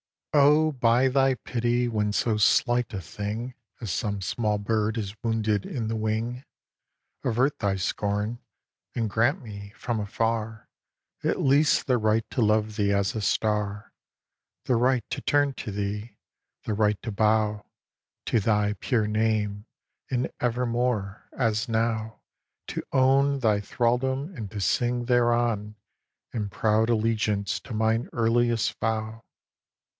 xiii. 0.33 0.41
Oh, 0.41 0.71
by 0.71 1.09
thy 1.09 1.35
pity 1.35 1.87
when 1.87 2.11
so 2.13 2.37
slight 2.37 2.91
a 2.93 3.01
thing 3.01 3.53
As 3.81 3.91
some 3.91 4.19
small 4.21 4.57
bird 4.57 4.97
is 4.97 5.13
wounded 5.21 5.65
in 5.65 5.89
the 5.89 5.95
wing, 5.95 6.43
Avert 7.23 7.59
thy 7.59 7.75
scorn, 7.75 8.39
and 8.95 9.09
grant 9.09 9.43
me, 9.43 9.73
from 9.75 9.99
afar, 9.99 10.69
At 11.21 11.41
least 11.41 11.85
the 11.85 11.97
right 11.99 12.27
to 12.31 12.41
love 12.41 12.77
thee 12.77 12.93
as 12.93 13.13
a 13.13 13.21
star, 13.21 13.91
The 14.63 14.77
right 14.77 15.03
to 15.11 15.21
turn 15.21 15.53
to 15.55 15.71
thee, 15.71 16.15
the 16.63 16.73
right 16.73 16.99
to 17.03 17.11
bow 17.11 17.65
To 18.27 18.39
thy 18.39 18.73
pure 18.79 19.05
name 19.07 19.65
and 20.09 20.31
evermore, 20.39 21.29
as 21.37 21.67
now, 21.67 22.21
To 22.67 22.81
own 22.93 23.39
thy 23.41 23.59
thraldom 23.59 24.33
and 24.35 24.49
to 24.49 24.61
sing 24.61 25.05
thereon, 25.05 25.75
In 26.33 26.49
proud 26.49 26.89
allegiance 26.89 27.59
to 27.59 27.73
mine 27.75 28.09
earliest 28.13 28.79
vow. 28.79 29.23